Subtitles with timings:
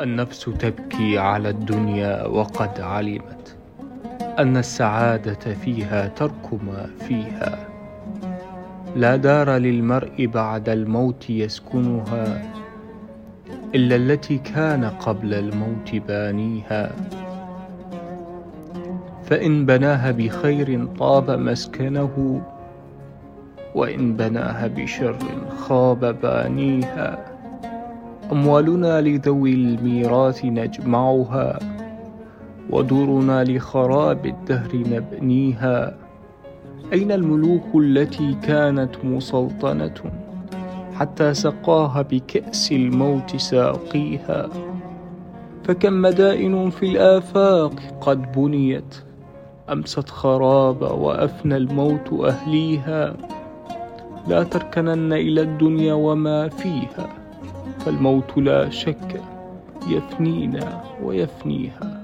[0.00, 3.56] النفس تبكي على الدنيا وقد علمت
[4.38, 7.58] أن السعادة فيها ترك ما فيها.
[8.96, 12.42] لا دار للمرء بعد الموت يسكنها
[13.74, 16.92] إلا التي كان قبل الموت بانيها.
[19.24, 22.42] فإن بناها بخير طاب مسكنه
[23.74, 25.16] وإن بناها بشر
[25.58, 27.35] خاب بانيها.
[28.32, 31.58] أموالنا لذوي الميراث نجمعها
[32.70, 35.94] ودورنا لخراب الدهر نبنيها.
[36.92, 39.94] أين الملوك التي كانت مسلطنة؟
[40.94, 44.48] حتى سقاها بكأس الموت ساقيها.
[45.64, 48.94] فكم مدائن في الآفاق قد بنيت؟
[49.72, 53.16] أمست خرابا وأفنى الموت أهليها.
[54.28, 57.25] لا تركنن إلى الدنيا وما فيها.
[57.86, 59.22] فالموت لا شك
[59.88, 61.95] يفنينا ويفنيها.